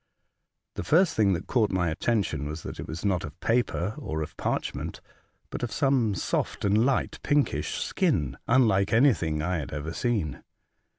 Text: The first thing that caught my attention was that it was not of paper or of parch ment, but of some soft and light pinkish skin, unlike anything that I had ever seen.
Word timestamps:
The 0.73 0.83
first 0.83 1.15
thing 1.15 1.33
that 1.33 1.45
caught 1.45 1.69
my 1.69 1.91
attention 1.91 2.47
was 2.47 2.63
that 2.63 2.79
it 2.79 2.87
was 2.87 3.05
not 3.05 3.23
of 3.23 3.39
paper 3.39 3.93
or 3.99 4.23
of 4.23 4.35
parch 4.35 4.73
ment, 4.73 4.99
but 5.51 5.61
of 5.61 5.71
some 5.71 6.15
soft 6.15 6.65
and 6.65 6.83
light 6.87 7.19
pinkish 7.21 7.75
skin, 7.79 8.35
unlike 8.47 8.93
anything 8.93 9.37
that 9.37 9.47
I 9.49 9.57
had 9.59 9.71
ever 9.71 9.93
seen. 9.93 10.43